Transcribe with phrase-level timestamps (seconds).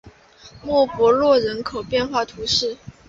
[0.63, 2.75] 蒙博洛人口变化图示